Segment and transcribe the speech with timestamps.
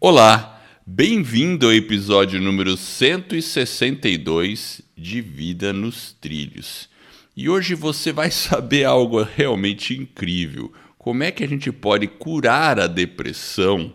[0.00, 6.88] Olá, bem-vindo ao episódio número 162 de Vida nos Trilhos.
[7.36, 10.72] E hoje você vai saber algo realmente incrível.
[10.98, 13.92] Como é que a gente pode curar a depressão,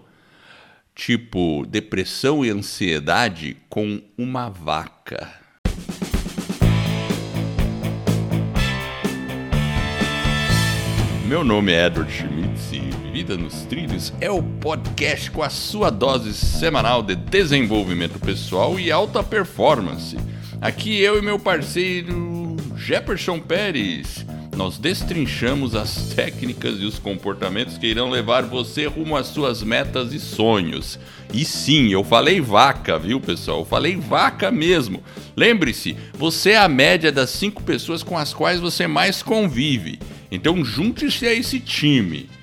[0.95, 5.31] tipo depressão e ansiedade, com uma vaca?
[11.27, 15.89] Meu nome é Edward Schmitz e Vida nos Trilhos é o podcast com a sua
[15.89, 20.15] dose semanal de desenvolvimento pessoal e alta performance.
[20.61, 24.23] Aqui eu e meu parceiro Jefferson Pérez.
[24.55, 30.13] Nós destrinchamos as técnicas e os comportamentos que irão levar você rumo às suas metas
[30.13, 30.99] e sonhos.
[31.33, 33.61] E sim, eu falei vaca, viu pessoal?
[33.61, 35.01] Eu falei vaca mesmo.
[35.35, 39.97] Lembre-se, você é a média das cinco pessoas com as quais você mais convive.
[40.29, 42.36] Então junte-se a esse time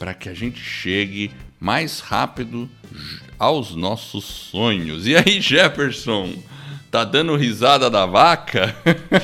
[0.00, 2.66] para que a gente chegue mais rápido
[3.38, 5.06] aos nossos sonhos.
[5.06, 6.32] E aí, Jefferson?
[6.90, 8.74] Tá dando risada da vaca?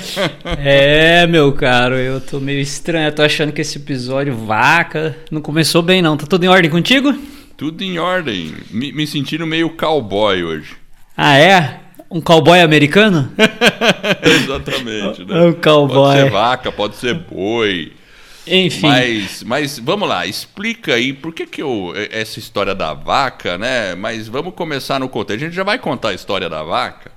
[0.62, 3.08] é, meu caro, eu tô meio estranho.
[3.08, 6.14] Eu tô achando que esse episódio vaca não começou bem, não.
[6.14, 7.16] Tá tudo em ordem contigo?
[7.56, 8.54] Tudo em ordem.
[8.70, 10.76] Me, me sentindo meio cowboy hoje.
[11.16, 11.80] Ah, é?
[12.10, 13.32] Um cowboy americano?
[14.22, 15.24] Exatamente.
[15.24, 15.40] Né?
[15.40, 16.16] Um cowboy.
[16.16, 17.92] Pode ser vaca, pode ser boi.
[18.46, 18.86] Enfim.
[18.86, 23.94] Mas, mas vamos lá, explica aí por que, que eu, essa história da vaca, né?
[23.94, 25.42] Mas vamos começar no contexto.
[25.42, 27.10] A gente já vai contar a história da vaca.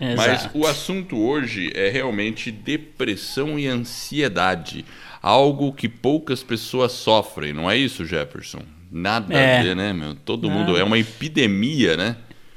[0.00, 0.16] Exato.
[0.16, 4.84] Mas o assunto hoje é realmente depressão e ansiedade.
[5.22, 8.62] Algo que poucas pessoas sofrem, não é isso, Jefferson?
[8.90, 9.58] Nada é.
[9.58, 10.14] a ver, né, meu?
[10.14, 10.60] Todo Nada.
[10.60, 10.76] mundo.
[10.76, 12.16] É uma epidemia, né?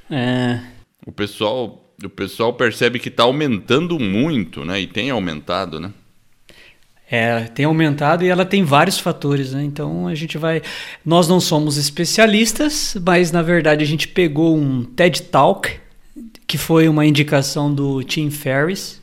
[0.09, 0.59] É.
[1.05, 4.79] O pessoal, o pessoal percebe que está aumentando muito, né?
[4.81, 5.91] E tem aumentado, né?
[7.09, 9.63] É, tem aumentado e ela tem vários fatores, né?
[9.63, 10.61] Então a gente vai.
[11.05, 15.71] Nós não somos especialistas, mas na verdade a gente pegou um TED Talk,
[16.45, 19.01] que foi uma indicação do Tim Ferriss,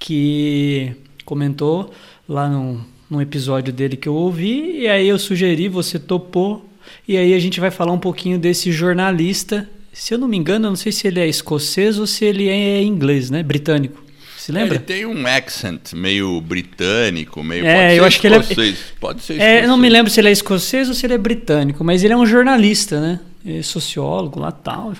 [0.00, 0.92] que
[1.24, 1.92] comentou
[2.28, 6.68] lá num, num episódio dele que eu ouvi, e aí eu sugeri, você topou,
[7.06, 9.68] e aí a gente vai falar um pouquinho desse jornalista.
[9.92, 12.48] Se eu não me engano, eu não sei se ele é escocês ou se ele
[12.48, 13.42] é inglês, né?
[13.44, 14.07] Britânico.
[14.48, 14.76] Se lembra?
[14.76, 17.66] Ele tem um accent meio britânico, meio.
[17.66, 18.48] É, eu acho escocês.
[18.48, 18.76] que ele é.
[18.98, 19.64] Pode ser escocês.
[19.64, 22.14] É, não me lembro se ele é escocês ou se ele é britânico, mas ele
[22.14, 23.20] é um jornalista, né?
[23.44, 24.94] Ele é sociólogo lá tal.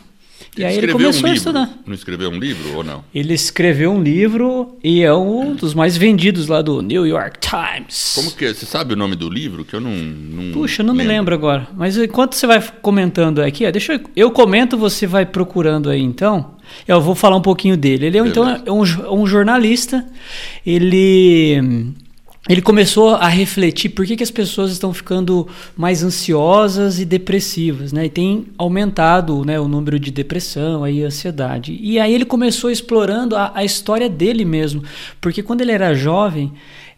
[0.54, 1.78] E aí ele começou um a estudar.
[1.87, 3.03] Não escreveu um livro ou não?
[3.14, 8.12] Ele escreveu um livro e é um dos mais vendidos lá do New York Times.
[8.16, 8.53] Como que é?
[8.53, 9.64] Você sabe o nome do livro?
[9.64, 9.92] Que eu não.
[9.92, 11.06] não Puxa, eu não lembro.
[11.06, 11.66] me lembro agora.
[11.75, 16.03] Mas enquanto você vai comentando aqui, ó, deixa eu, eu comento, você vai procurando aí
[16.03, 16.57] então.
[16.87, 18.06] Eu vou falar um pouquinho dele.
[18.06, 18.83] Ele é, então, é um,
[19.23, 20.05] um jornalista.
[20.65, 21.93] Ele
[22.49, 25.47] ele começou a refletir por que, que as pessoas estão ficando
[25.77, 28.06] mais ansiosas e depressivas, né?
[28.06, 31.79] E tem aumentado né, o número de depressão e ansiedade.
[31.79, 34.83] E aí ele começou explorando a, a história dele mesmo,
[35.21, 36.50] porque quando ele era jovem,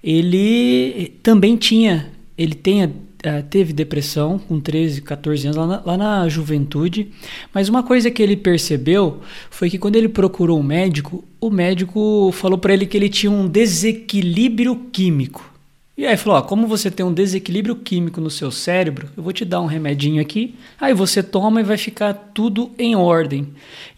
[0.04, 5.96] ele também tinha, ele tem eh, teve depressão com 13, 14 anos, lá na, lá
[5.96, 7.10] na, juventude.
[7.52, 9.20] Mas uma coisa que ele percebeu
[9.50, 13.30] foi que quando ele procurou um médico, o médico falou para ele que ele tinha
[13.30, 15.50] um desequilíbrio químico.
[15.98, 19.34] E aí falou: ó, como você tem um desequilíbrio químico no seu cérebro, eu vou
[19.34, 23.48] te dar um remedinho aqui, aí você toma e vai ficar tudo em ordem.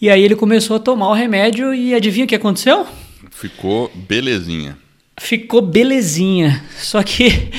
[0.00, 2.84] E aí ele começou a tomar o remédio e adivinha o que aconteceu?
[3.30, 4.76] Ficou belezinha.
[5.16, 6.64] Ficou belezinha.
[6.76, 7.50] Só que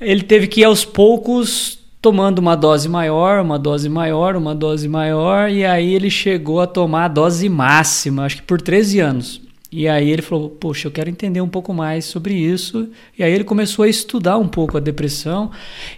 [0.00, 4.88] ele teve que ir aos poucos tomando uma dose maior, uma dose maior, uma dose
[4.88, 9.40] maior, e aí ele chegou a tomar a dose máxima, acho que por 13 anos.
[9.72, 12.88] E aí ele falou: Poxa, eu quero entender um pouco mais sobre isso.
[13.18, 15.50] E aí ele começou a estudar um pouco a depressão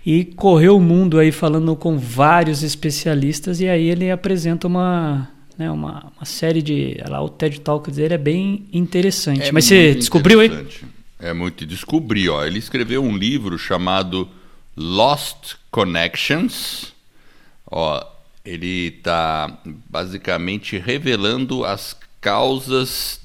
[0.04, 3.60] e correu o mundo aí falando com vários especialistas.
[3.60, 6.96] E aí ele apresenta uma, né, uma, uma série de.
[7.06, 9.48] Lá, o TED Talk dele é bem interessante.
[9.48, 10.50] É Mas você descobriu aí?
[11.18, 11.66] É muito.
[11.66, 12.44] Descobri, ó.
[12.44, 14.28] Ele escreveu um livro chamado
[14.76, 16.92] Lost Connections.
[17.66, 18.04] Ó,
[18.44, 23.20] ele está basicamente revelando as causas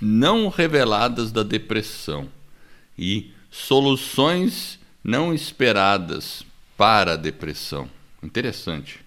[0.00, 2.28] não reveladas da depressão
[2.98, 6.44] e soluções não esperadas
[6.76, 7.88] para a depressão.
[8.22, 8.98] Interessante.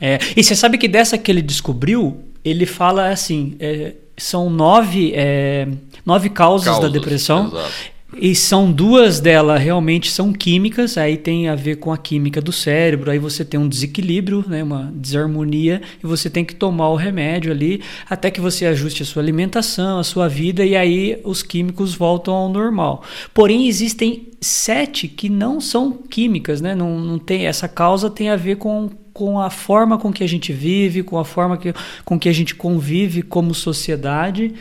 [0.00, 5.12] É, e você sabe que dessa que ele descobriu, ele fala assim: é, são nove,
[5.14, 5.68] é,
[6.04, 7.48] nove causas, causas, da depressão.
[7.48, 7.94] Exato.
[8.16, 12.52] E são duas delas realmente são químicas, aí tem a ver com a química do
[12.52, 16.96] cérebro, aí você tem um desequilíbrio, né, uma desarmonia, e você tem que tomar o
[16.96, 21.42] remédio ali até que você ajuste a sua alimentação, a sua vida, e aí os
[21.42, 23.02] químicos voltam ao normal.
[23.32, 26.74] Porém, existem sete que não são químicas, né?
[26.74, 30.28] Não, não tem, essa causa tem a ver com com a forma com que a
[30.28, 31.72] gente vive, com a forma que,
[32.04, 34.52] com que a gente convive como sociedade.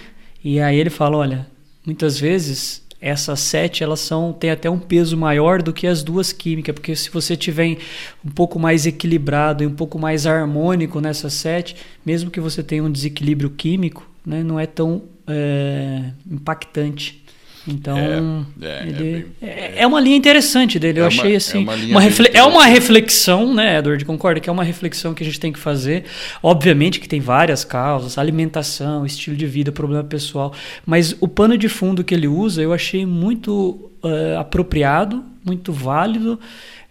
[0.44, 1.48] E aí ele fala, olha,
[1.86, 6.32] muitas vezes essas sete elas são têm até um peso maior do que as duas
[6.32, 7.78] químicas, porque se você tiver
[8.24, 11.76] um pouco mais equilibrado e um pouco mais harmônico nessas sete,
[12.06, 17.23] mesmo que você tenha um desequilíbrio químico, né, não é tão é, impactante.
[17.68, 21.00] Então, é, é, ele, é, é, é, uma linha interessante dele.
[21.00, 21.64] Eu é achei assim.
[21.64, 24.04] Uma, uma refle é uma reflexão, né, Edward?
[24.04, 26.04] Concorda que é uma reflexão que a gente tem que fazer.
[26.42, 30.54] Obviamente que tem várias causas: alimentação, estilo de vida, problema pessoal.
[30.86, 36.40] Mas o pano de fundo que ele usa eu achei muito uh, apropriado, muito válido.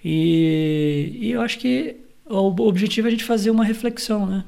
[0.03, 1.97] E, e eu acho que
[2.27, 4.45] o objetivo é a gente fazer uma reflexão, né?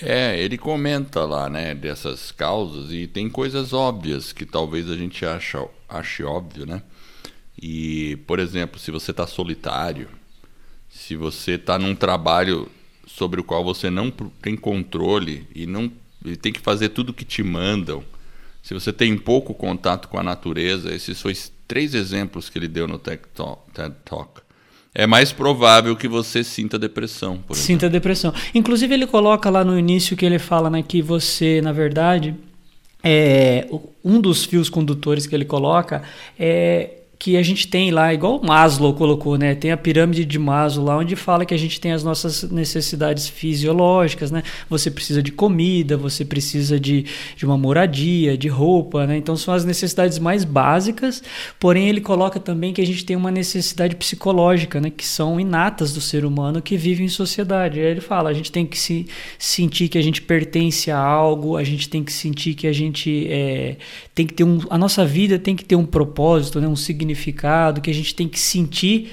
[0.00, 5.24] É, ele comenta lá, né, dessas causas e tem coisas óbvias que talvez a gente
[5.24, 6.82] ache, óbvio, né?
[7.60, 10.08] E, por exemplo, se você está solitário,
[10.90, 12.70] se você está num trabalho
[13.06, 15.90] sobre o qual você não tem controle e não
[16.24, 18.04] e tem que fazer tudo que te mandam,
[18.62, 22.88] se você tem pouco contato com a natureza, esses os três exemplos que ele deu
[22.88, 23.22] no TED
[24.04, 24.45] Talk
[24.98, 27.38] é mais provável que você sinta depressão.
[27.52, 28.32] sinta depressão.
[28.54, 32.34] Inclusive, ele coloca lá no início que ele fala né, que você, na verdade,
[33.04, 33.68] é,
[34.02, 36.02] um dos fios condutores que ele coloca
[36.38, 39.54] é que a gente tem lá, igual Maslow colocou, né?
[39.54, 43.26] Tem a pirâmide de Maslow lá, onde fala que a gente tem as nossas necessidades
[43.26, 44.42] fisiológicas, né?
[44.68, 49.16] Você precisa de comida, você precisa de, de uma moradia, de roupa, né?
[49.16, 51.22] Então são as necessidades mais básicas,
[51.58, 54.90] porém ele coloca também que a gente tem uma necessidade psicológica, né?
[54.94, 57.80] Que são inatas do ser humano que vive em sociedade.
[57.80, 59.06] Aí ele fala, a gente tem que se
[59.38, 63.26] sentir que a gente pertence a algo, a gente tem que sentir que a gente
[63.30, 63.76] é,
[64.14, 64.60] tem que ter um...
[64.68, 66.68] A nossa vida tem que ter um propósito, né?
[66.68, 69.10] Um significado significado, que a gente tem que sentir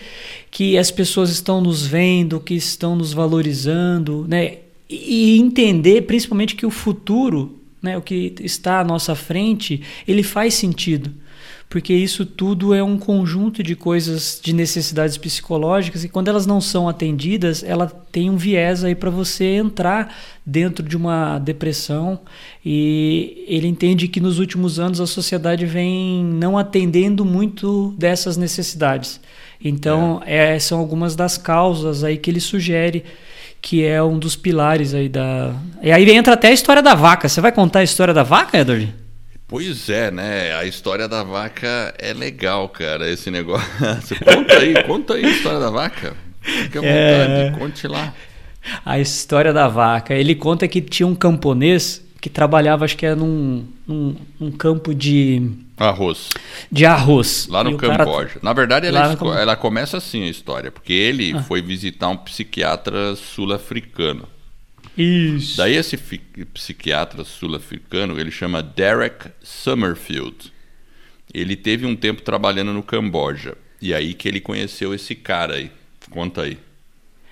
[0.49, 4.57] que as pessoas estão nos vendo, que estão nos valorizando, né?
[4.89, 10.53] E entender principalmente que o futuro, né, o que está à nossa frente, ele faz
[10.53, 11.11] sentido
[11.73, 16.61] porque isso tudo é um conjunto de coisas, de necessidades psicológicas, e quando elas não
[16.61, 20.15] são atendidas, ela tem um viés aí para você entrar
[20.45, 22.19] dentro de uma depressão.
[22.63, 29.19] E ele entende que nos últimos anos a sociedade vem não atendendo muito dessas necessidades.
[29.59, 30.53] Então, é.
[30.53, 33.03] É, são algumas das causas aí que ele sugere
[33.59, 35.55] que é um dos pilares aí da.
[35.81, 37.27] E aí entra até a história da vaca.
[37.27, 39.02] Você vai contar a história da vaca, Edward?
[39.53, 40.51] Pois é, né?
[40.55, 43.07] A história da vaca é legal, cara.
[43.07, 43.69] Esse negócio.
[44.25, 46.17] conta aí, conta aí a história da vaca.
[46.41, 47.55] Fique à vontade, é...
[47.59, 48.15] conte lá.
[48.83, 50.15] A história da vaca.
[50.15, 54.91] Ele conta que tinha um camponês que trabalhava, acho que era num, num, num campo
[54.91, 55.51] de.
[55.77, 56.31] Arroz.
[56.71, 57.45] De arroz.
[57.47, 58.29] Lá no Camboja.
[58.29, 58.39] Cara...
[58.41, 61.43] Na verdade, ela, ela começa assim a história, porque ele ah.
[61.43, 64.27] foi visitar um psiquiatra sul-africano.
[64.97, 65.57] Isso.
[65.57, 65.97] Daí esse
[66.53, 70.51] psiquiatra sul-africano, ele chama Derek Summerfield.
[71.33, 73.57] Ele teve um tempo trabalhando no Camboja.
[73.81, 75.71] E aí que ele conheceu esse cara aí.
[76.09, 76.57] Conta aí.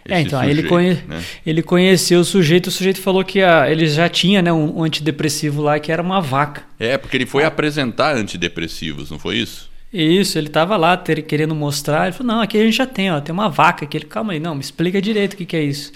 [0.07, 0.93] É, então, sujeito, ele, conhe...
[1.07, 1.23] né?
[1.45, 3.69] ele conheceu o sujeito, o sujeito falou que a...
[3.69, 6.63] ele já tinha né, um antidepressivo lá que era uma vaca.
[6.79, 7.47] É, porque ele foi ah.
[7.47, 9.70] apresentar antidepressivos, não foi isso?
[9.93, 12.03] Isso, ele estava lá ter, querendo mostrar.
[12.03, 13.97] Ele falou: Não, aqui a gente já tem, ó, tem uma vaca aqui.
[13.97, 15.91] Ele, calma aí, não, me explica direito o que, que é isso.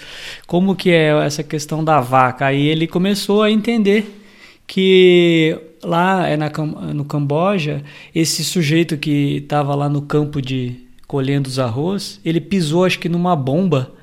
[0.45, 2.45] Como que é essa questão da vaca?
[2.45, 4.21] Aí ele começou a entender
[4.67, 6.49] que lá é na,
[6.93, 10.75] no Camboja, esse sujeito que estava lá no campo de
[11.07, 13.93] colhendo os arroz, ele pisou, acho que numa bomba.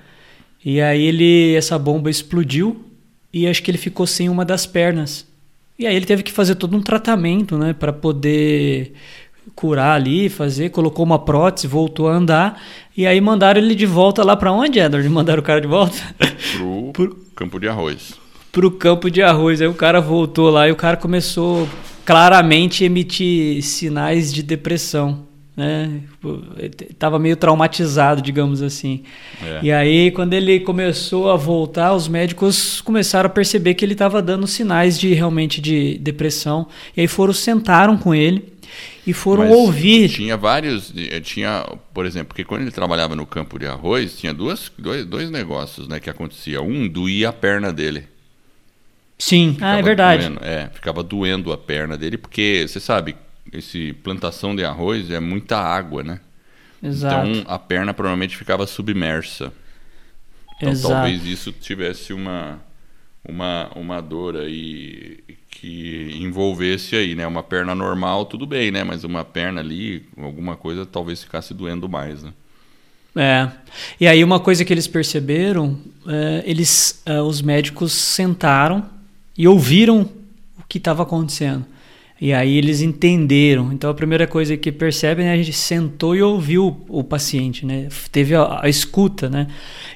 [0.64, 2.84] E aí ele, essa bomba explodiu
[3.32, 5.26] e acho que ele ficou sem uma das pernas.
[5.78, 8.92] E aí ele teve que fazer todo um tratamento, né, para poder
[9.54, 12.62] curar ali, fazer, colocou uma prótese, voltou a andar
[12.96, 15.08] e aí mandaram ele de volta lá para onde, Edward?
[15.10, 15.96] Mandaram o cara de volta
[16.56, 18.14] pro, pro campo de arroz.
[18.50, 19.60] Pro campo de arroz.
[19.60, 21.68] Aí o cara voltou lá e o cara começou
[22.04, 25.26] claramente a emitir sinais de depressão.
[25.56, 26.00] Né?
[26.98, 29.02] Tava meio traumatizado, digamos assim.
[29.42, 29.60] É.
[29.62, 34.22] E aí, quando ele começou a voltar, os médicos começaram a perceber que ele estava
[34.22, 36.66] dando sinais de realmente de depressão.
[36.96, 38.52] E aí foram sentaram com ele
[39.06, 40.08] e foram Mas ouvir.
[40.08, 44.32] Tinha vários, eh, tinha, por exemplo, porque quando ele trabalhava no campo de arroz, tinha
[44.32, 46.62] duas, dois, dois negócios, né, que acontecia.
[46.62, 48.08] Um doía a perna dele.
[49.18, 50.26] Sim, ficava ah, é verdade.
[50.26, 53.16] Doendo, é, ficava doendo a perna dele, porque você sabe,
[53.52, 56.20] esse plantação de arroz é muita água, né?
[56.82, 57.28] Exato.
[57.28, 59.52] Então a perna provavelmente ficava submersa.
[60.56, 60.94] Então Exato.
[60.94, 62.60] talvez isso tivesse uma
[63.28, 67.26] uma, uma dor aí que envolvesse aí, né?
[67.26, 68.82] Uma perna normal, tudo bem, né?
[68.82, 72.32] Mas uma perna ali, alguma coisa talvez ficasse doendo mais, né?
[73.14, 73.48] É.
[74.00, 78.84] E aí uma coisa que eles perceberam, é, eles, é, os médicos sentaram
[79.36, 80.08] e ouviram
[80.58, 81.64] o que estava acontecendo.
[82.20, 83.72] E aí eles entenderam.
[83.72, 87.88] Então a primeira coisa que percebem é a gente sentou e ouviu o paciente, né?
[88.10, 89.46] Teve a, a escuta, né?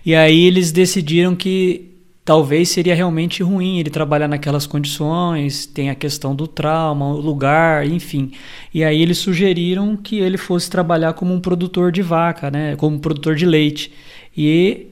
[0.05, 1.96] E aí eles decidiram que
[2.27, 7.87] talvez seria realmente ruim ele trabalhar naquelas condições, tem a questão do trauma, o lugar,
[7.87, 8.33] enfim.
[8.75, 12.97] E aí eles sugeriram que ele fosse trabalhar como um produtor de vaca, né, como
[12.97, 13.93] um produtor de leite.
[14.37, 14.89] E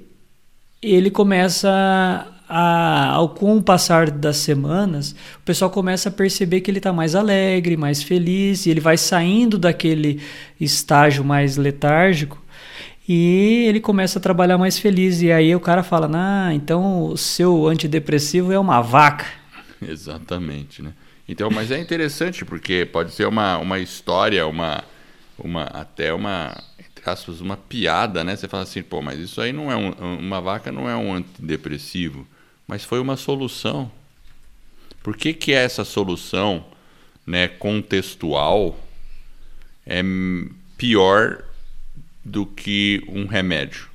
[0.81, 6.71] ele começa a, ao com o passar das semanas, o pessoal começa a perceber que
[6.71, 10.21] ele está mais alegre, mais feliz, e ele vai saindo daquele
[10.61, 12.44] estágio mais letárgico
[13.09, 15.23] e ele começa a trabalhar mais feliz.
[15.23, 19.27] E aí o cara fala: Ah, então o seu antidepressivo é uma vaca.
[19.83, 20.93] Exatamente, né?
[21.29, 24.85] Então, mas é interessante porque pode ser uma, uma história, uma,
[25.39, 28.37] uma até uma entre aspas, uma piada, né?
[28.37, 31.15] Você fala assim, pô, mas isso aí não é um, uma vaca não é um
[31.15, 32.27] antidepressivo
[32.67, 33.91] mas foi uma solução.
[35.03, 36.65] Por que, que essa solução
[37.27, 38.79] né, contextual
[39.87, 40.03] é
[40.77, 41.45] pior
[42.25, 43.89] do que um remédio?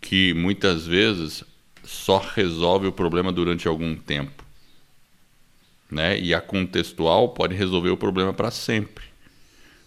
[0.00, 1.44] Que muitas vezes
[1.84, 4.44] só resolve o problema durante algum tempo.
[5.90, 6.18] Né?
[6.18, 9.04] E a contextual pode resolver o problema para sempre.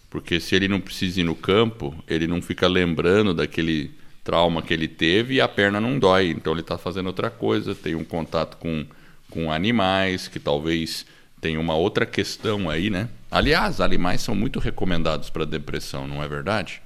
[0.08, 3.90] Porque se ele não precisa ir no campo, ele não fica lembrando daquele
[4.24, 6.30] trauma que ele teve e a perna não dói.
[6.30, 8.84] Então ele está fazendo outra coisa, tem um contato com,
[9.28, 11.06] com animais, que talvez
[11.40, 13.08] tenha uma outra questão aí, né?
[13.30, 16.82] Aliás, animais são muito recomendados para depressão, não é verdade?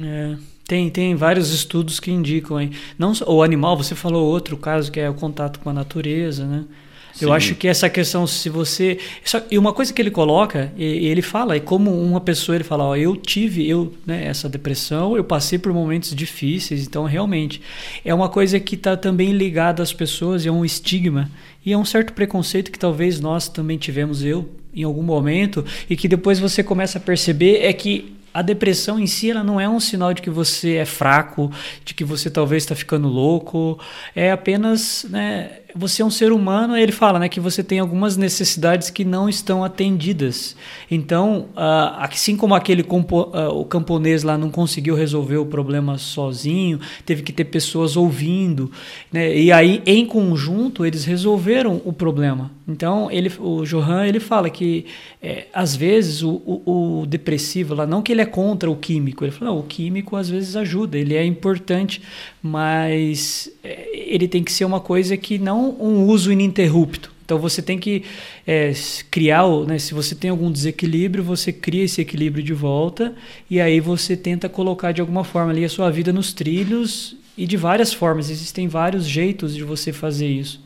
[0.00, 2.70] É, tem, tem vários estudos que indicam aí.
[2.98, 6.64] Não o animal, você falou outro caso que é o contato com a natureza, né?
[7.12, 7.26] Sim.
[7.26, 8.98] Eu acho que essa questão, se você.
[9.22, 12.64] Só, e uma coisa que ele coloca, e, ele fala, e como uma pessoa, ele
[12.64, 17.60] fala: ó, eu tive eu, né, essa depressão, eu passei por momentos difíceis, então realmente
[18.02, 21.30] é uma coisa que está também ligada às pessoas, é um estigma,
[21.64, 25.96] e é um certo preconceito que talvez nós também tivemos, eu, em algum momento, e
[25.96, 29.68] que depois você começa a perceber é que a depressão em si ela não é
[29.68, 31.50] um sinal de que você é fraco,
[31.84, 33.78] de que você talvez está ficando louco.
[34.14, 38.16] É apenas né, você é um ser humano, ele fala né, que você tem algumas
[38.16, 40.56] necessidades que não estão atendidas.
[40.90, 45.98] Então, uh, assim como aquele compo, uh, o camponês lá não conseguiu resolver o problema
[45.98, 48.70] sozinho, teve que ter pessoas ouvindo,
[49.12, 52.50] né, e aí em conjunto eles resolveram o problema.
[52.66, 54.86] Então, ele, o Johan ele fala que
[55.20, 59.24] é, às vezes o, o, o, depressivo lá, não que ele é contra o químico,
[59.24, 62.00] ele fala, não, o químico às vezes ajuda, ele é importante,
[62.42, 67.12] mas é, ele tem que ser uma coisa que não um uso ininterrupto.
[67.24, 68.04] Então você tem que
[68.46, 68.72] é,
[69.10, 73.14] criar, né, se você tem algum desequilíbrio, você cria esse equilíbrio de volta
[73.48, 77.46] e aí você tenta colocar de alguma forma ali a sua vida nos trilhos e
[77.46, 78.28] de várias formas.
[78.28, 80.60] Existem vários jeitos de você fazer isso.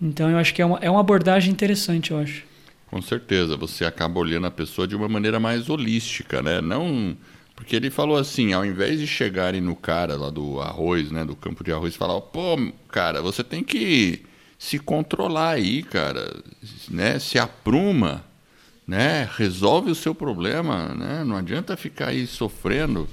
[0.00, 2.44] Então eu acho que é uma, é uma abordagem interessante, eu acho.
[2.86, 6.60] Com certeza, você acaba olhando a pessoa de uma maneira mais holística, né?
[6.60, 7.16] Não
[7.54, 11.36] porque ele falou assim, ao invés de chegarem no cara lá do arroz, né, do
[11.36, 12.56] campo de arroz, falar, pô,
[12.88, 14.22] cara, você tem que
[14.58, 16.40] se controlar aí, cara,
[16.88, 17.18] né?
[17.18, 18.24] Se apruma,
[18.86, 19.28] né?
[19.36, 21.24] Resolve o seu problema, né?
[21.24, 23.08] Não adianta ficar aí sofrendo,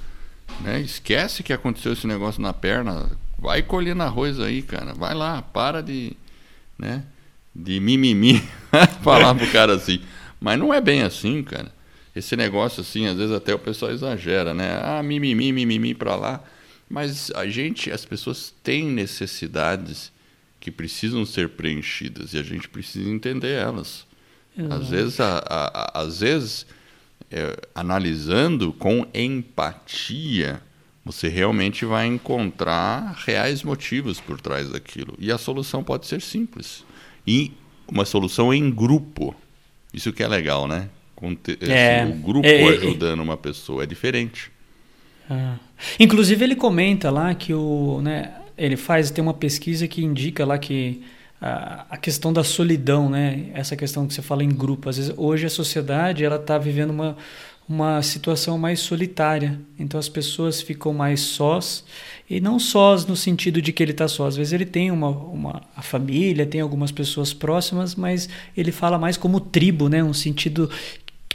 [0.60, 0.80] né?
[0.80, 4.94] Esquece que aconteceu esse negócio na perna, vai colhendo arroz aí, cara.
[4.94, 6.16] Vai lá, para de
[6.80, 7.04] né?
[7.54, 8.42] De mimimi,
[9.02, 10.00] falar pro cara assim.
[10.40, 11.70] Mas não é bem assim, cara.
[12.14, 14.80] Esse negócio assim, às vezes até o pessoal exagera, né?
[14.82, 16.44] Ah, mimimi, mimimi para lá.
[16.88, 20.10] Mas a gente, as pessoas têm necessidades
[20.58, 24.04] que precisam ser preenchidas e a gente precisa entender elas.
[24.58, 24.74] Exato.
[24.74, 26.66] Às vezes, a, a, a, às vezes
[27.30, 30.60] é, analisando com empatia,
[31.04, 35.14] você realmente vai encontrar reais motivos por trás daquilo.
[35.18, 36.84] E a solução pode ser simples.
[37.26, 37.52] E
[37.86, 39.34] uma solução em grupo.
[39.94, 40.88] Isso que é legal, né?
[41.60, 44.50] É, o grupo é, é, ajudando uma pessoa é diferente.
[45.28, 45.56] Ah.
[45.98, 50.58] Inclusive ele comenta lá que o, né, ele faz tem uma pesquisa que indica lá
[50.58, 51.02] que
[51.40, 55.14] a, a questão da solidão, né, essa questão que você fala em grupo, às vezes
[55.16, 57.16] hoje a sociedade ela está vivendo uma
[57.70, 59.60] uma situação mais solitária.
[59.78, 61.84] Então as pessoas ficam mais sós
[62.28, 64.26] e não sós no sentido de que ele está só.
[64.26, 68.98] Às vezes ele tem uma, uma a família, tem algumas pessoas próximas, mas ele fala
[68.98, 70.02] mais como tribo, né?
[70.02, 70.68] Um sentido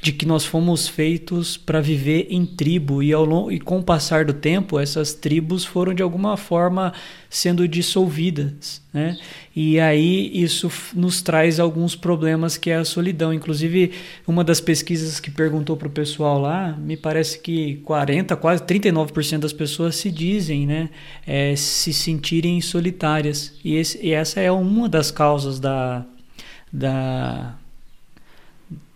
[0.05, 3.83] de que nós fomos feitos para viver em tribo e, ao longo, e com o
[3.83, 6.93] passar do tempo essas tribos foram de alguma forma
[7.27, 9.17] sendo dissolvidas, né?
[9.55, 13.33] E aí isso nos traz alguns problemas que é a solidão.
[13.33, 13.93] Inclusive
[14.27, 19.39] uma das pesquisas que perguntou para o pessoal lá, me parece que 40, quase 39%
[19.39, 20.91] das pessoas se dizem, né,
[21.25, 23.55] é, se sentirem solitárias.
[23.63, 26.05] E, esse, e essa é uma das causas da
[26.71, 27.55] da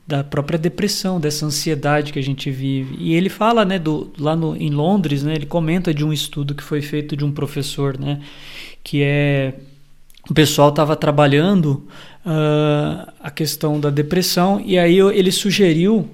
[0.10, 2.96] da própria depressão, dessa ansiedade que a gente vive.
[3.00, 6.56] E ele fala, né, do, lá no, em Londres, né, ele comenta de um estudo
[6.56, 8.20] que foi feito de um professor, né,
[8.84, 9.54] que é
[10.28, 11.88] o pessoal estava trabalhando
[12.26, 16.10] uh, a questão da depressão e aí ele sugeriu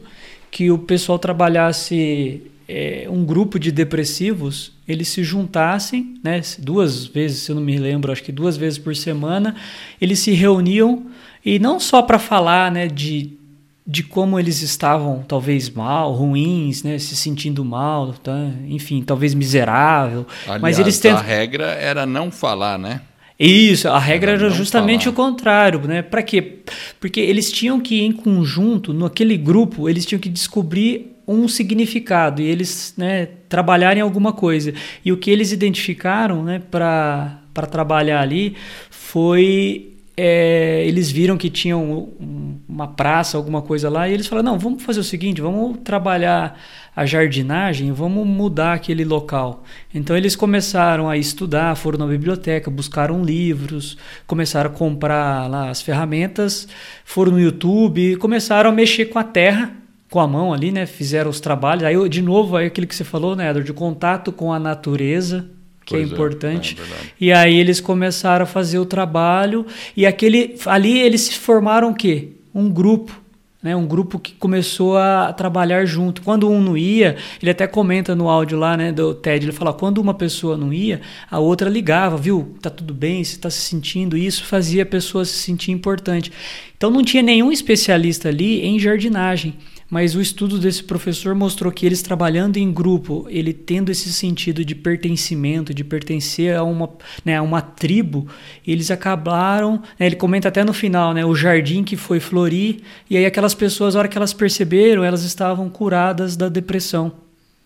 [0.52, 7.44] que o pessoal trabalhasse é, um grupo de depressivos, eles se juntassem, né, duas vezes,
[7.44, 9.56] se eu não me lembro, acho que duas vezes por semana,
[10.02, 11.06] eles se reuniam
[11.46, 13.45] e não só para falar, né, de
[13.86, 18.50] de como eles estavam talvez mal, ruins, né, se sentindo mal, tá?
[18.68, 20.26] enfim, talvez miserável.
[20.46, 21.20] Aliás, mas eles tentam...
[21.20, 23.02] a regra era não falar, né?
[23.38, 25.14] Isso, a regra era, era justamente falar.
[25.14, 26.02] o contrário, né?
[26.02, 26.60] Para quê?
[27.00, 32.46] Porque eles tinham que em conjunto, naquele grupo, eles tinham que descobrir um significado e
[32.46, 34.74] eles, né, trabalharem alguma coisa.
[35.04, 38.54] E o que eles identificaram, né, para para trabalhar ali
[38.90, 42.10] foi é, eles viram que tinham
[42.68, 46.58] uma praça, alguma coisa lá, e eles falaram: não, vamos fazer o seguinte, vamos trabalhar
[46.96, 49.64] a jardinagem, vamos mudar aquele local.
[49.94, 55.82] Então eles começaram a estudar, foram na biblioteca, buscaram livros, começaram a comprar lá as
[55.82, 56.68] ferramentas,
[57.04, 59.74] foram no YouTube, começaram a mexer com a terra
[60.10, 60.86] com a mão ali, né?
[60.86, 61.84] Fizeram os trabalhos.
[61.84, 65.50] Aí, de novo, aí aquilo que você falou, né, Edward, de contato com a natureza,
[65.86, 66.78] que é pois é importante.
[66.80, 69.66] É, é e aí eles começaram a fazer o trabalho
[69.96, 72.30] e aquele ali eles se formaram o quê?
[72.54, 73.22] Um grupo,
[73.62, 73.76] né?
[73.76, 76.22] Um grupo que começou a trabalhar junto.
[76.22, 79.74] Quando um não ia, ele até comenta no áudio lá, né, do TED, ele fala,
[79.74, 82.56] quando uma pessoa não ia, a outra ligava, viu?
[82.62, 86.32] Tá tudo bem, você está se sentindo isso, fazia a pessoa se sentir importante.
[86.78, 89.56] Então não tinha nenhum especialista ali em jardinagem
[89.90, 94.66] mas o estudo desse professor mostrou que eles trabalhando em grupo, ele tendo esse sentido
[94.66, 96.90] de pertencimento, de pertencer a uma,
[97.24, 98.28] né, a uma tribo,
[98.66, 103.18] eles acabaram, né, ele comenta até no final, né, o jardim que foi florir, e
[103.18, 107.12] aí aquelas pessoas, a hora que elas perceberam, elas estavam curadas da depressão,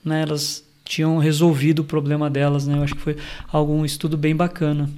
[0.03, 3.15] né, elas tinham resolvido o problema delas, né, eu acho que foi
[3.51, 4.89] algum estudo bem bacana.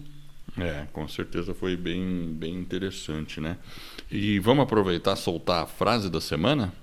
[0.57, 3.57] É, com certeza foi bem, bem interessante, né?
[4.11, 6.73] E vamos aproveitar soltar a frase da semana?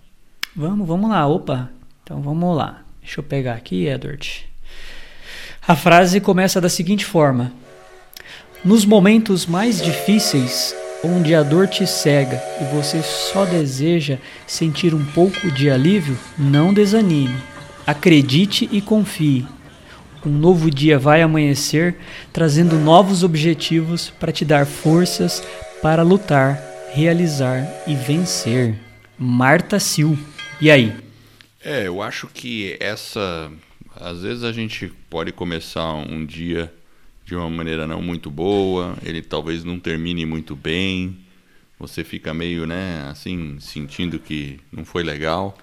[0.54, 1.26] Vamos, vamos lá.
[1.26, 1.70] Opa.
[2.02, 2.82] Então vamos lá.
[3.02, 4.46] Deixa eu pegar aqui, Edward.
[5.66, 7.52] A frase começa da seguinte forma:
[8.64, 15.04] Nos momentos mais difíceis, onde a dor te cega e você só deseja sentir um
[15.04, 17.36] pouco de alívio, não desanime.
[17.86, 19.46] Acredite e confie.
[20.24, 21.96] Um novo dia vai amanhecer,
[22.32, 25.42] trazendo novos objetivos para te dar forças
[25.80, 26.60] para lutar,
[26.92, 28.74] realizar e vencer.
[29.18, 30.18] Marta Sil
[30.60, 30.92] e aí?
[31.64, 33.50] É, eu acho que essa.
[33.94, 36.72] Às vezes a gente pode começar um dia
[37.24, 41.18] de uma maneira não muito boa, ele talvez não termine muito bem,
[41.78, 45.58] você fica meio, né, assim, sentindo que não foi legal,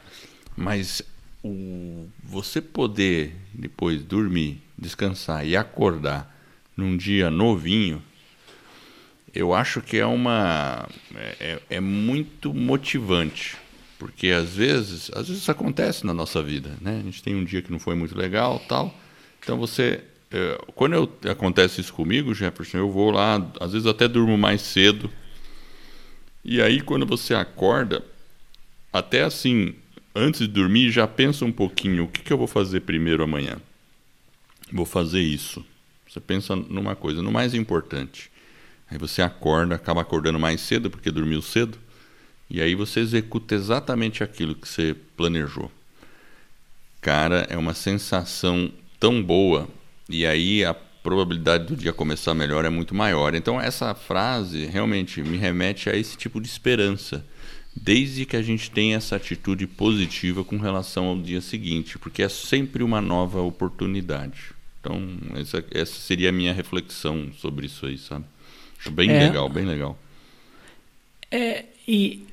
[0.56, 1.02] mas
[1.44, 6.32] o, você poder depois dormir, descansar e acordar
[6.78, 8.02] num dia novinho,
[9.34, 13.58] eu acho que é uma é, é, é muito motivante
[14.06, 17.00] porque às vezes, às vezes isso acontece na nossa vida, né?
[17.00, 18.96] A gente tem um dia que não foi muito legal, tal.
[19.40, 24.08] Então você, é, quando eu, acontece isso comigo, Jefferson, eu vou lá, às vezes até
[24.08, 25.10] durmo mais cedo.
[26.44, 28.06] E aí quando você acorda,
[28.94, 29.74] até assim,
[30.14, 33.58] antes de dormir, já pensa um pouquinho, o que, que eu vou fazer primeiro amanhã?
[34.72, 35.66] Vou fazer isso.
[36.08, 38.30] Você pensa numa coisa, no mais importante.
[38.88, 41.76] Aí você acorda, acaba acordando mais cedo porque dormiu cedo.
[42.50, 45.72] E aí você executa exatamente aquilo que você planejou.
[47.02, 49.68] Cara, é uma sensação tão boa
[50.10, 53.36] e aí a probabilidade do dia começar melhor é muito maior.
[53.36, 57.26] Então essa frase realmente me remete a esse tipo de esperança,
[57.76, 62.30] desde que a gente tenha essa atitude positiva com relação ao dia seguinte, porque é
[62.30, 64.56] sempre uma nova oportunidade.
[64.80, 65.00] Então
[65.36, 68.26] essa, essa seria a minha reflexão sobre isso aí, sabe?
[68.92, 69.98] Bem é, legal, bem legal.
[71.32, 72.26] É, e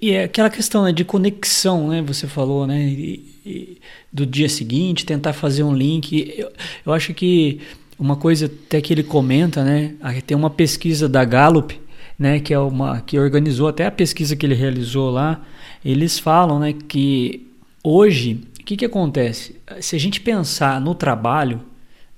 [0.00, 2.02] e é aquela questão né, de conexão, né?
[2.02, 2.80] Você falou, né?
[2.80, 3.78] E, e,
[4.12, 6.34] do dia seguinte, tentar fazer um link.
[6.36, 6.52] Eu,
[6.86, 7.60] eu, acho que
[7.98, 9.94] uma coisa até que ele comenta, né?
[10.26, 11.78] Tem uma pesquisa da Gallup
[12.18, 15.40] né, que é uma que organizou até a pesquisa que ele realizou lá,
[15.84, 17.46] eles falam, né, que
[17.82, 19.56] hoje o que, que acontece?
[19.80, 21.62] Se a gente pensar no trabalho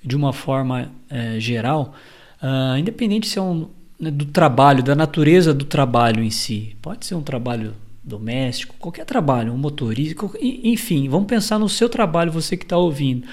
[0.03, 1.95] de uma forma é, geral,
[2.43, 3.69] uh, independente se é um
[4.01, 9.05] né, do trabalho, da natureza do trabalho em si, pode ser um trabalho doméstico, qualquer
[9.05, 13.27] trabalho, um motorista, enfim, vamos pensar no seu trabalho, você que está ouvindo.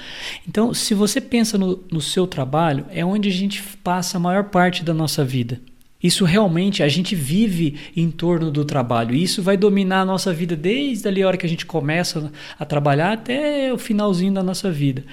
[0.47, 4.45] Então, se você pensa no, no seu trabalho, é onde a gente passa a maior
[4.45, 5.59] parte da nossa vida.
[6.03, 9.15] Isso realmente, a gente vive em torno do trabalho.
[9.15, 12.31] E isso vai dominar a nossa vida desde ali a hora que a gente começa
[12.59, 15.03] a trabalhar até o finalzinho da nossa vida.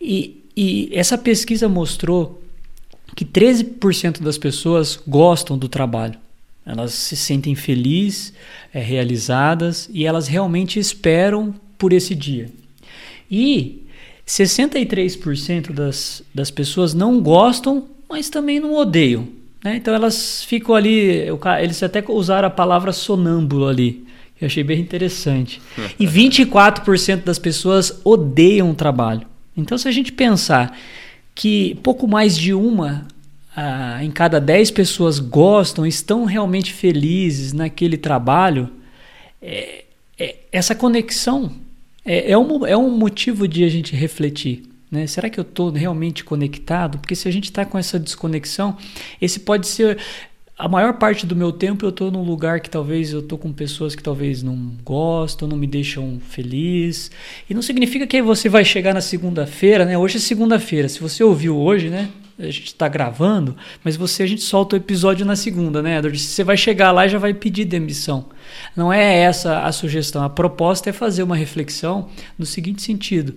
[0.00, 2.40] E, e essa pesquisa mostrou
[3.14, 6.18] que 13% das pessoas gostam do trabalho.
[6.64, 8.32] Elas se sentem felizes,
[8.72, 12.48] é, realizadas e elas realmente esperam por esse dia.
[13.30, 13.86] E
[14.26, 19.26] 63% das, das pessoas não gostam, mas também não odeiam.
[19.64, 19.76] Né?
[19.76, 21.26] Então elas ficam ali,
[21.60, 24.04] eles até usaram a palavra sonâmbulo ali,
[24.36, 25.60] que eu achei bem interessante.
[25.98, 29.26] E 24% das pessoas odeiam o trabalho.
[29.56, 30.76] Então se a gente pensar
[31.34, 33.06] que pouco mais de uma
[33.56, 38.70] ah, em cada 10 pessoas gostam, estão realmente felizes naquele trabalho,
[39.42, 39.84] é,
[40.18, 41.52] é, essa conexão
[42.04, 44.62] é, é, um, é um motivo de a gente refletir.
[44.90, 45.06] Né?
[45.06, 46.98] Será que eu estou realmente conectado?
[46.98, 48.76] Porque se a gente está com essa desconexão,
[49.20, 49.98] esse pode ser
[50.60, 53.50] a maior parte do meu tempo eu estou num lugar que talvez eu estou com
[53.50, 57.10] pessoas que talvez não gostam, não me deixam feliz.
[57.48, 59.96] E não significa que você vai chegar na segunda-feira, né?
[59.96, 60.86] Hoje é segunda-feira.
[60.86, 62.10] Se você ouviu hoje, né?
[62.38, 66.18] A gente está gravando, mas você a gente solta o episódio na segunda, né, Edward?
[66.18, 68.26] Você vai chegar lá e já vai pedir demissão.
[68.76, 70.22] Não é essa a sugestão.
[70.22, 73.34] A proposta é fazer uma reflexão no seguinte sentido: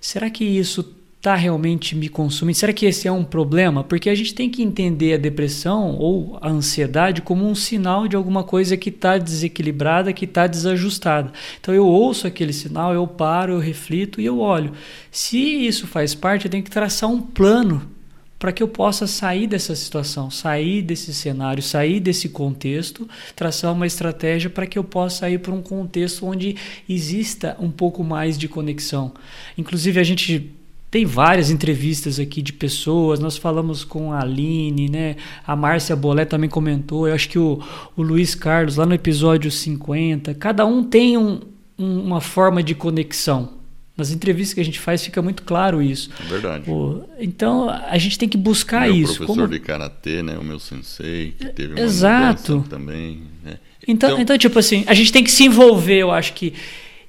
[0.00, 0.82] será que isso
[1.22, 2.58] está realmente me consumindo?
[2.58, 3.84] Será que esse é um problema?
[3.84, 8.16] Porque a gente tem que entender a depressão ou a ansiedade como um sinal de
[8.16, 11.32] alguma coisa que está desequilibrada, que está desajustada.
[11.60, 14.72] Então eu ouço aquele sinal, eu paro, eu reflito e eu olho.
[15.12, 17.88] Se isso faz parte, eu tenho que traçar um plano
[18.36, 23.86] para que eu possa sair dessa situação, sair desse cenário, sair desse contexto, traçar uma
[23.86, 26.56] estratégia para que eu possa ir para um contexto onde
[26.88, 29.12] exista um pouco mais de conexão.
[29.56, 30.52] Inclusive, a gente
[30.92, 35.16] tem várias entrevistas aqui de pessoas, nós falamos com a Aline, né?
[35.46, 37.62] A Márcia Bolé também comentou, eu acho que o,
[37.96, 41.40] o Luiz Carlos, lá no episódio 50, cada um tem um,
[41.78, 43.54] um, uma forma de conexão.
[43.96, 46.10] Nas entrevistas que a gente faz fica muito claro isso.
[46.20, 46.64] É verdade.
[46.64, 49.14] Pô, então a gente tem que buscar meu isso.
[49.14, 49.48] O professor como...
[49.48, 52.66] de karatê, né, o meu sensei, que teve uma Exato.
[52.68, 53.22] também.
[53.42, 53.56] Né?
[53.88, 56.52] Então, então, então, tipo assim, a gente tem que se envolver, eu acho que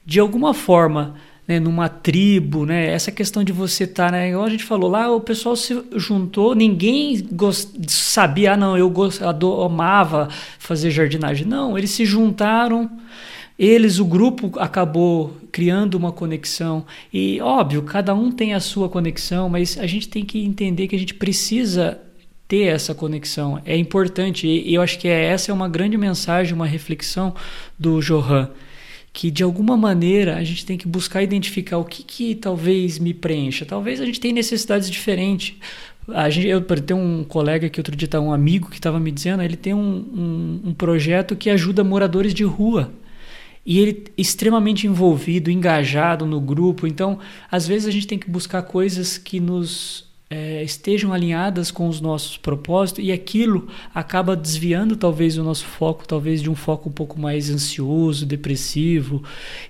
[0.05, 1.15] de alguma forma
[1.47, 2.87] né, numa tribo, né?
[2.87, 4.29] Essa questão de você estar, tá, né?
[4.29, 7.69] Igual a gente falou lá, o pessoal se juntou, ninguém gost...
[7.87, 9.21] sabia, ah, não, eu, gost...
[9.21, 11.45] amava fazer jardinagem.
[11.45, 12.89] Não, eles se juntaram,
[13.59, 16.85] eles, o grupo acabou criando uma conexão.
[17.13, 20.95] E, óbvio, cada um tem a sua conexão, mas a gente tem que entender que
[20.95, 21.99] a gente precisa
[22.47, 23.61] ter essa conexão.
[23.65, 27.35] É importante, e eu acho que é, essa é uma grande mensagem, uma reflexão
[27.77, 28.49] do Johan
[29.13, 33.13] que de alguma maneira a gente tem que buscar identificar o que, que talvez me
[33.13, 33.63] preencha.
[33.63, 35.55] Talvez a gente tenha necessidades diferentes.
[36.07, 39.11] A gente, eu tenho um colega que outro dia tá um amigo que estava me
[39.11, 42.91] dizendo, ele tem um, um, um, projeto que ajuda moradores de rua.
[43.65, 46.87] E ele extremamente envolvido, engajado no grupo.
[46.87, 51.87] Então, às vezes a gente tem que buscar coisas que nos é, estejam alinhadas com
[51.87, 56.89] os nossos propósitos e aquilo acaba desviando talvez o nosso foco, talvez de um foco
[56.89, 59.23] um pouco mais ansioso, depressivo.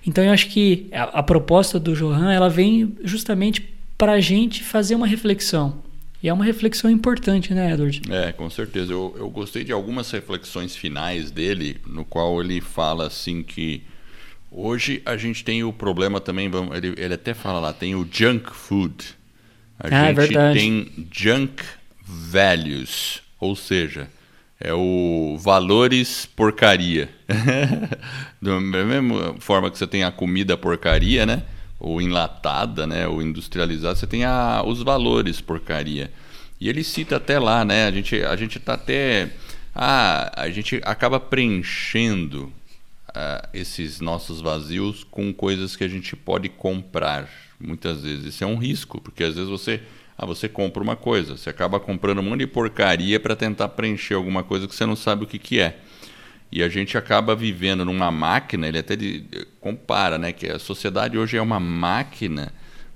[0.06, 4.64] Então eu acho que a, a proposta do Johan ela vem justamente para a gente
[4.64, 5.82] fazer uma reflexão.
[6.22, 8.00] E é uma reflexão importante, né, Edward?
[8.10, 8.90] É, com certeza.
[8.90, 13.82] Eu, eu gostei de algumas reflexões finais dele, no qual ele fala assim que
[14.50, 18.50] hoje a gente tem o problema também, ele, ele até fala lá, tem o junk
[18.50, 19.14] food
[19.78, 21.62] a ah, é gente é tem junk
[22.06, 24.08] values, ou seja,
[24.60, 27.10] é o valores porcaria.
[28.40, 31.42] da mesma forma que você tem a comida porcaria, né?
[31.78, 33.06] Ou enlatada, né?
[33.06, 36.10] Ou industrializada, você tem a, os valores porcaria.
[36.60, 37.86] E ele cita até lá, né?
[37.86, 39.30] A gente, a gente tá até.
[39.74, 42.52] Ah, a gente acaba preenchendo
[43.10, 47.28] uh, esses nossos vazios com coisas que a gente pode comprar
[47.60, 48.26] muitas vezes.
[48.26, 49.80] Isso é um risco, porque às vezes você,
[50.16, 54.14] ah, você compra uma coisa, você acaba comprando um monte de porcaria para tentar preencher
[54.14, 55.78] alguma coisa que você não sabe o que, que é.
[56.50, 59.24] E a gente acaba vivendo numa máquina, ele até de,
[59.60, 62.52] compara, né, que a sociedade hoje é uma máquina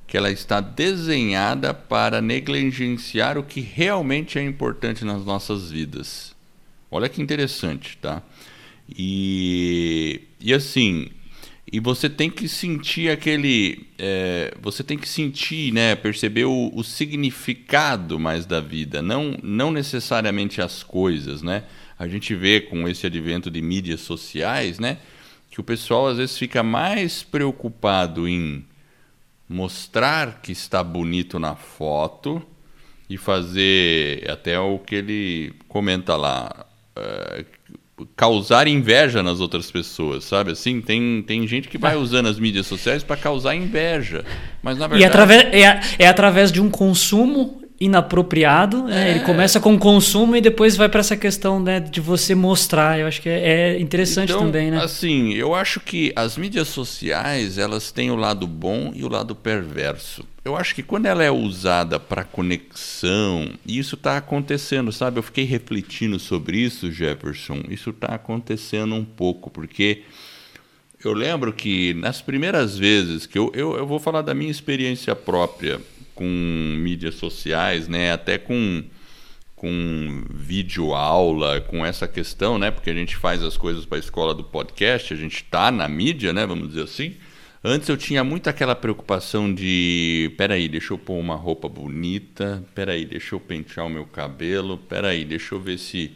[0.06, 6.34] que ela está desenhada para negligenciar o que realmente é importante nas nossas vidas.
[6.90, 8.22] Olha que interessante, tá?
[8.88, 11.10] E, e assim,
[11.70, 13.86] e você tem que sentir aquele.
[13.98, 15.94] É, você tem que sentir, né?
[15.94, 21.64] Perceber o, o, significado mais da vida, não, não necessariamente as coisas, né?
[21.98, 24.98] A gente vê com esse advento de mídias sociais, né?
[25.50, 28.64] Que o pessoal às vezes fica mais preocupado em
[29.48, 32.42] mostrar que está bonito na foto
[33.10, 36.66] e fazer até o que ele comenta lá.
[36.96, 37.44] É,
[38.16, 40.52] causar inveja nas outras pessoas, sabe?
[40.52, 44.24] Assim, tem, tem gente que vai usando as mídias sociais para causar inveja,
[44.62, 45.02] mas na verdade...
[45.02, 49.12] E através, é, é através de um consumo inapropriado, né?
[49.12, 52.98] ele começa com o consumo e depois vai para essa questão né, de você mostrar.
[52.98, 54.82] Eu acho que é, é interessante então, também, né?
[54.82, 59.34] Assim, eu acho que as mídias sociais elas têm o lado bom e o lado
[59.34, 60.24] perverso.
[60.44, 65.18] Eu acho que quando ela é usada para conexão, e isso está acontecendo, sabe?
[65.18, 67.62] Eu fiquei refletindo sobre isso, Jefferson.
[67.68, 70.02] Isso está acontecendo um pouco, porque
[71.04, 75.14] eu lembro que nas primeiras vezes que eu, eu, eu vou falar da minha experiência
[75.14, 75.80] própria
[76.18, 78.10] com mídias sociais, né?
[78.12, 78.82] Até com
[79.54, 82.70] com vídeo aula, com essa questão, né?
[82.70, 85.88] Porque a gente faz as coisas para a escola do podcast, a gente está na
[85.88, 86.46] mídia, né?
[86.46, 87.14] Vamos dizer assim.
[87.62, 93.04] Antes eu tinha muito aquela preocupação de, peraí, deixa eu pôr uma roupa bonita, peraí,
[93.04, 96.12] deixa eu pentear o meu cabelo, peraí, deixa eu ver se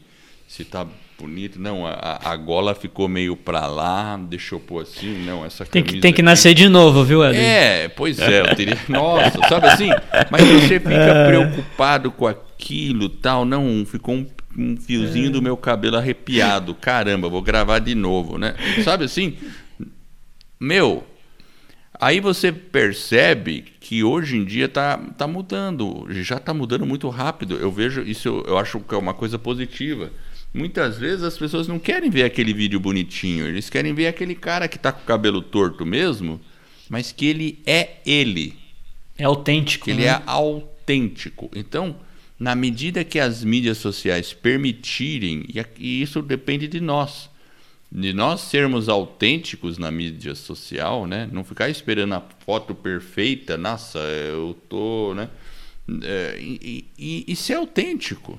[0.47, 0.87] se tá
[1.18, 1.61] bonito.
[1.61, 5.83] Não, a, a gola ficou meio para lá, deixa eu pôr assim, não, essa Tem
[5.83, 7.37] que, tem que nascer de novo, viu, Ed?
[7.37, 8.79] É, pois é, eu teria.
[8.88, 9.90] Nossa, sabe assim?
[10.31, 11.27] Mas você fica é.
[11.27, 15.31] preocupado com aquilo tal, não, ficou um, um fiozinho é.
[15.31, 16.75] do meu cabelo arrepiado.
[16.75, 18.55] Caramba, vou gravar de novo, né?
[18.85, 19.37] Sabe assim?
[20.59, 21.05] Meu,
[22.03, 27.57] Aí você percebe que hoje em dia está tá mudando, já está mudando muito rápido.
[27.57, 30.11] Eu vejo isso, eu, eu acho que é uma coisa positiva.
[30.55, 34.69] Muitas vezes as pessoas não querem ver aquele vídeo bonitinho, eles querem ver aquele cara
[34.69, 36.38] que está com o cabelo torto mesmo,
[36.91, 38.59] mas que ele é ele.
[39.17, 39.87] É autêntico.
[39.87, 40.03] Que né?
[40.03, 41.51] ele é autêntico.
[41.55, 41.97] Então,
[42.38, 45.47] na medida que as mídias sociais permitirem,
[45.79, 47.31] e isso depende de nós,
[47.91, 51.29] de nós sermos autênticos na mídia social, né?
[51.33, 55.31] Não ficar esperando a foto perfeita, nossa, eu tô, né?
[56.03, 58.38] É, e, e, e ser autêntico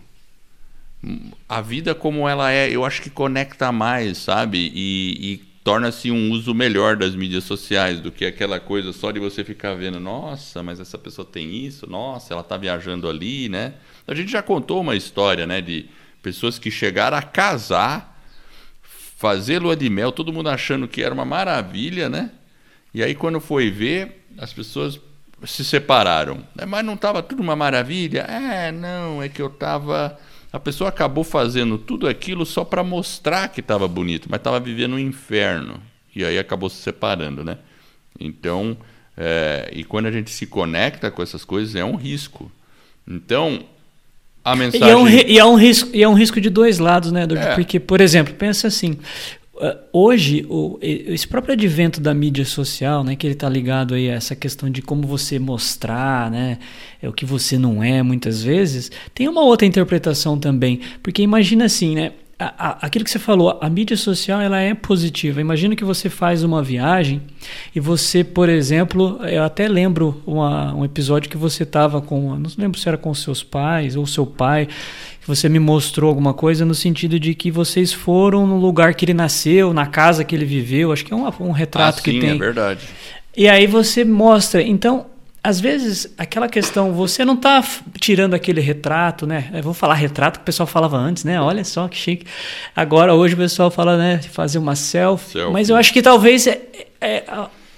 [1.48, 4.72] a vida como ela é, eu acho que conecta mais, sabe?
[4.74, 9.20] E, e torna-se um uso melhor das mídias sociais do que aquela coisa só de
[9.20, 13.76] você ficar vendo, nossa, mas essa pessoa tem isso, nossa, ela está viajando ali, né?
[14.08, 15.90] A gente já contou uma história, né, de
[16.22, 18.22] pessoas que chegaram a casar,
[18.82, 22.32] fazer lua de mel, todo mundo achando que era uma maravilha, né?
[22.94, 25.00] E aí quando foi ver, as pessoas
[25.46, 26.44] se separaram.
[26.68, 28.22] Mas não estava tudo uma maravilha?
[28.22, 30.18] É, não, é que eu estava
[30.54, 34.94] a pessoa acabou fazendo tudo aquilo só para mostrar que estava bonito, mas estava vivendo
[34.94, 35.82] um inferno.
[36.16, 37.58] E aí acabou se separando, né?
[38.20, 38.78] Então,
[39.18, 42.52] é, e quando a gente se conecta com essas coisas, é um risco.
[43.08, 43.64] Então,
[44.46, 44.88] a mensagem.
[44.88, 47.24] E é um, e é um, risco, e é um risco de dois lados, né,
[47.24, 47.50] Eduardo?
[47.50, 47.56] É.
[47.56, 49.00] Porque, por exemplo, pensa assim:
[49.92, 54.16] hoje, o, esse próprio advento da mídia social, né, que ele está ligado aí a
[54.16, 56.58] essa questão de como você mostrar, né,
[57.02, 61.66] é o que você não é, muitas vezes, tem uma outra interpretação também, porque imagina
[61.66, 62.14] assim, né,
[62.58, 65.40] a, aquilo que você falou, a mídia social ela é positiva.
[65.40, 67.22] Imagina que você faz uma viagem
[67.76, 72.50] e você, por exemplo, eu até lembro uma, um episódio que você estava com, não
[72.58, 74.68] lembro se era com seus pais ou seu pai,
[75.22, 79.06] que você me mostrou alguma coisa no sentido de que vocês foram no lugar que
[79.06, 80.92] ele nasceu, na casa que ele viveu.
[80.92, 82.32] Acho que é um, um retrato ah, que sim, tem.
[82.32, 82.82] é verdade.
[83.36, 84.62] E aí você mostra.
[84.62, 85.08] Então,
[85.44, 87.62] às vezes, aquela questão, você não está
[88.00, 89.52] tirando aquele retrato, né?
[89.54, 91.42] Eu vou falar retrato que o pessoal falava antes, né?
[91.42, 92.26] Olha só que chique.
[92.74, 94.22] Agora, hoje o pessoal fala, né?
[94.22, 95.34] Fazer uma selfie.
[95.34, 95.52] selfie.
[95.52, 96.62] Mas eu acho que talvez é,
[97.02, 97.26] é,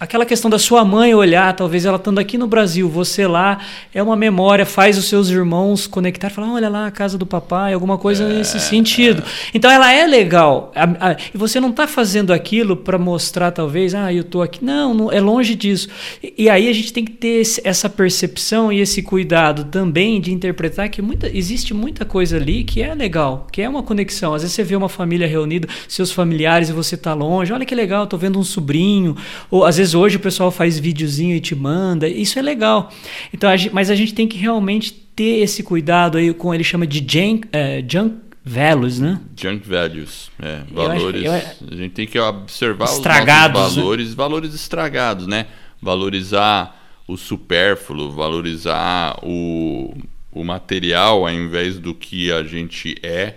[0.05, 3.59] aquela questão da sua mãe olhar, talvez ela estando aqui no Brasil, você lá,
[3.93, 7.73] é uma memória, faz os seus irmãos conectar, falar, olha lá a casa do papai,
[7.73, 9.21] alguma coisa é, nesse sentido.
[9.21, 9.49] É.
[9.53, 10.71] Então ela é legal.
[10.75, 14.63] A, a, e você não está fazendo aquilo para mostrar, talvez, ah, eu estou aqui.
[14.63, 15.89] Não, não, é longe disso.
[16.21, 20.21] E, e, aí a gente tem que ter esse, essa percepção e esse cuidado também
[20.21, 24.33] de interpretar que muita, existe muita coisa ali que é legal, que é uma conexão.
[24.33, 27.73] Às vezes você vê uma família reunida, seus familiares, e você está longe, olha que
[27.73, 29.15] legal, estou vendo um sobrinho,
[29.49, 32.91] ou às vezes vezes hoje o pessoal faz videozinho e te manda, isso é legal.
[33.33, 36.63] Então, a gente, mas a gente tem que realmente ter esse cuidado aí com ele
[36.63, 39.19] chama de junk, é, junk values, né?
[39.35, 41.23] Junk values, é, valores.
[41.23, 43.81] Eu acho, eu, a gente tem que observar estragados, os né?
[43.81, 44.15] valores, né?
[44.15, 45.47] valores estragados, né?
[45.81, 49.95] Valorizar o supérfluo, valorizar o,
[50.31, 53.35] o material ao invés do que a gente é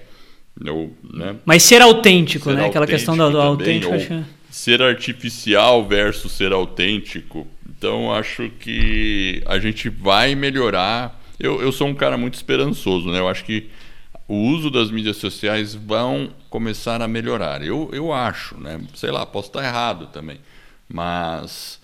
[0.66, 1.36] Ou, né?
[1.44, 2.66] Mas ser autêntico, Ser né?
[2.66, 3.94] Aquela questão do, do autêntico.
[3.94, 7.46] acho que- Ser artificial versus ser autêntico.
[7.68, 11.20] Então, acho que a gente vai melhorar.
[11.38, 13.18] Eu, eu sou um cara muito esperançoso, né?
[13.18, 13.70] Eu acho que
[14.26, 17.62] o uso das mídias sociais vão começar a melhorar.
[17.62, 18.80] Eu, eu acho, né?
[18.94, 20.38] Sei lá, posso estar errado também.
[20.88, 21.80] Mas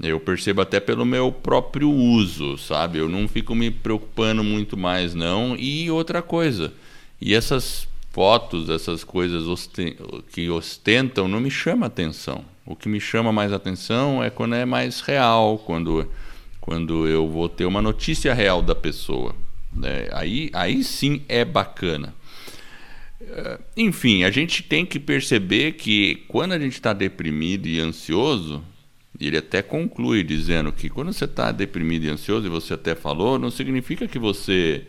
[0.00, 2.98] eu percebo até pelo meu próprio uso, sabe?
[2.98, 5.54] Eu não fico me preocupando muito mais, não.
[5.56, 6.72] E outra coisa,
[7.20, 9.44] e essas fotos, essas coisas
[10.32, 12.44] que ostentam, não me chama atenção.
[12.64, 16.06] O que me chama mais atenção é quando é mais real, quando,
[16.60, 19.34] quando eu vou ter uma notícia real da pessoa.
[19.72, 20.08] né?
[20.12, 22.14] Aí, aí sim é bacana.
[23.20, 28.62] Eh, Enfim, a gente tem que perceber que quando a gente está deprimido e ansioso,
[29.18, 33.38] ele até conclui dizendo que quando você está deprimido e ansioso, e você até falou,
[33.38, 34.86] não significa que você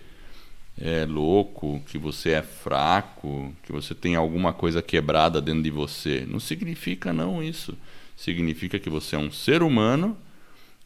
[0.79, 6.25] é louco, que você é fraco, que você tem alguma coisa quebrada dentro de você.
[6.27, 7.77] Não significa não isso.
[8.17, 10.17] Significa que você é um ser humano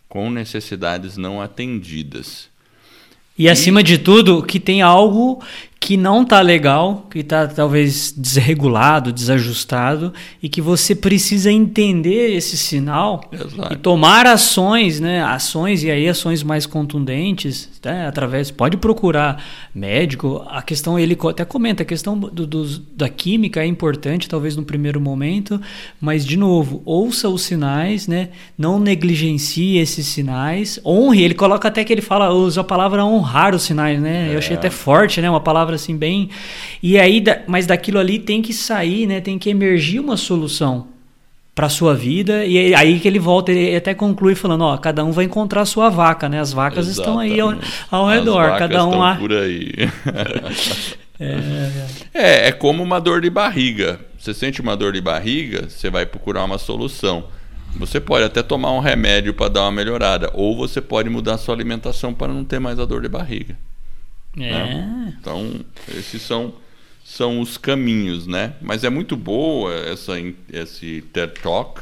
[0.10, 2.50] com necessidades não atendidas.
[3.38, 5.44] E acima de tudo, que tem algo
[5.80, 10.12] que não tá legal, que tá talvez desregulado, desajustado,
[10.42, 13.74] e que você precisa entender esse sinal Exato.
[13.74, 15.24] e tomar ações, né?
[15.24, 18.08] Ações e aí ações mais contundentes, né?
[18.08, 18.50] através.
[18.52, 20.44] Pode procurar médico.
[20.50, 24.64] A questão ele até comenta a questão do, dos- da química é importante, talvez no
[24.64, 25.62] primeiro momento,
[26.02, 28.30] mas de novo ouça os sinais, né?
[28.58, 31.24] Não negligencie esses sinais, honre.
[31.24, 34.30] Ele coloca até que ele fala usa a palavra honrar os sinais, né?
[34.34, 35.30] Eu achei até forte, né?
[35.30, 36.30] Uma palavra assim bem.
[36.82, 39.22] E aí, mas daquilo ali tem que sair, né?
[39.22, 40.88] Tem que emergir uma solução
[41.54, 45.04] para sua vida e é aí que ele volta ele até conclui falando ó cada
[45.04, 47.86] um vai encontrar a sua vaca né as vacas estão aí ao, Exatamente.
[47.90, 49.74] ao redor cada um lá por aí.
[52.14, 54.00] é, é como uma dor de barriga.
[54.18, 57.26] Você sente uma dor de barriga, você vai procurar uma solução.
[57.76, 61.54] Você pode até tomar um remédio para dar uma melhorada, ou você pode mudar sua
[61.54, 63.56] alimentação para não ter mais a dor de barriga.
[64.36, 64.40] É.
[64.52, 65.18] né?
[65.20, 65.62] Então,
[65.98, 66.54] esses são,
[67.04, 68.54] são os caminhos, né?
[68.62, 70.14] Mas é muito boa essa,
[70.52, 71.82] esse TED Talk.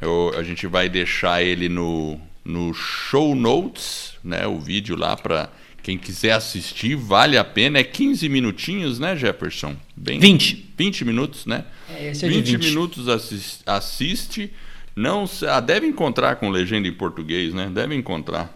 [0.00, 4.46] Eu- a gente vai deixar ele no, no show notes, né?
[4.46, 5.50] O vídeo lá para
[5.82, 7.78] quem quiser assistir, vale a pena.
[7.78, 9.76] É 15 minutinhos, né, Jefferson?
[9.96, 10.72] Bem, 20.
[10.76, 11.64] 20 minutos, né?
[11.88, 12.64] É, esse é de 20, 20.
[12.64, 14.52] minutos assis- assiste.
[14.96, 17.70] Não, se- ah, deve encontrar com legenda em português, né?
[17.72, 18.55] Deve encontrar.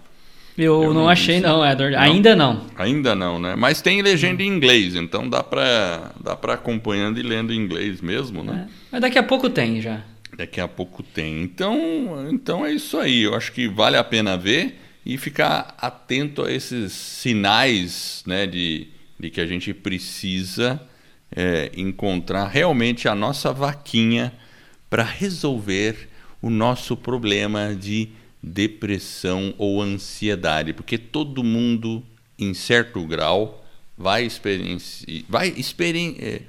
[0.56, 2.02] Eu, Eu não achei não Edward Não?
[2.02, 3.54] ainda não Ainda não, né?
[3.56, 8.00] Mas tem legenda em inglês, então dá pra, dá pra acompanhando e lendo em inglês
[8.00, 8.66] mesmo, né?
[8.68, 8.72] É.
[8.92, 10.00] mas daqui a pouco tem já
[10.36, 11.42] Daqui a pouco tem.
[11.42, 13.22] Então, então é isso aí.
[13.22, 18.88] Eu acho que vale a pena ver e ficar atento a esses sinais, né, de,
[19.18, 20.80] de que a gente precisa
[21.34, 24.32] é, encontrar realmente a nossa vaquinha
[24.88, 26.08] para resolver
[26.42, 28.08] o nosso problema de
[28.42, 32.02] depressão ou ansiedade, porque todo mundo,
[32.38, 33.64] em certo grau,
[33.96, 36.40] vai experienciar, vai experi é,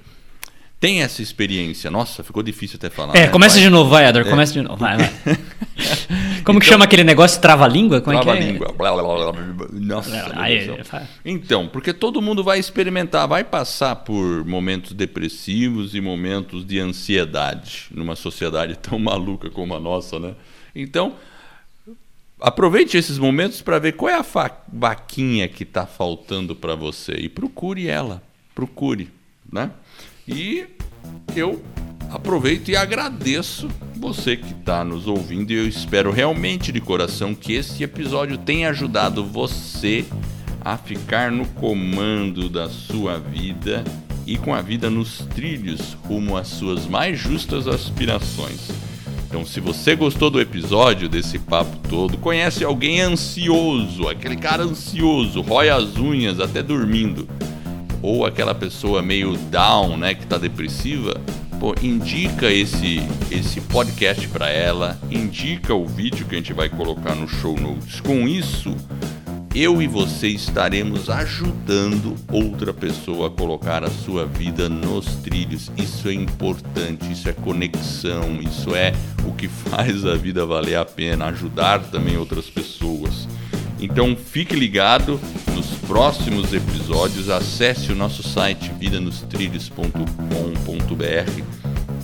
[0.80, 1.90] tem essa experiência.
[1.92, 3.14] Nossa, ficou difícil até falar.
[3.14, 3.28] é né?
[3.28, 3.62] começa Vai.
[3.64, 5.10] de novo vai Edward começa de novo vai, vai.
[6.44, 8.52] como que Então- chama aquele negócio trava-língua como Trava é que é?
[8.52, 8.72] língua.
[8.76, 9.02] Blá, blá,
[9.32, 9.68] blá.
[9.70, 10.70] Nossa, É, aí.
[11.24, 17.84] Então, porque todo mundo vai experimentar, vai passar por momentos depressivos e momentos de ansiedade
[17.92, 20.34] numa sociedade tão maluca como a nossa, né?
[20.74, 21.14] Então,
[22.42, 27.28] aproveite esses momentos para ver qual é a vaquinha que está faltando para você e
[27.28, 28.22] procure ela,
[28.54, 29.10] procure,
[29.50, 29.70] né?
[30.26, 30.66] E
[31.36, 31.62] eu
[32.10, 37.54] aproveito e agradeço você que está nos ouvindo e eu espero realmente de coração que
[37.54, 40.04] esse episódio tenha ajudado você
[40.64, 43.84] a ficar no comando da sua vida
[44.26, 48.91] e com a vida nos trilhos rumo às suas mais justas aspirações.
[49.32, 55.40] Então, se você gostou do episódio, desse papo todo, conhece alguém ansioso, aquele cara ansioso,
[55.40, 57.26] rói as unhas até dormindo,
[58.02, 61.18] ou aquela pessoa meio down, né, que tá depressiva,
[61.58, 67.14] pô, indica esse esse podcast para ela, indica o vídeo que a gente vai colocar
[67.14, 68.02] no show notes.
[68.02, 68.76] Com isso,
[69.54, 75.70] eu e você estaremos ajudando outra pessoa a colocar a sua vida nos trilhos.
[75.76, 78.94] Isso é importante, isso é conexão, isso é
[79.26, 83.28] o que faz a vida valer a pena, ajudar também outras pessoas.
[83.78, 85.20] Então fique ligado
[85.54, 91.42] nos próximos episódios, acesse o nosso site vidanostrilhos.com.br.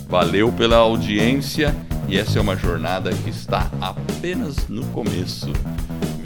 [0.07, 1.75] Valeu pela audiência
[2.07, 5.51] e essa é uma jornada que está apenas no começo.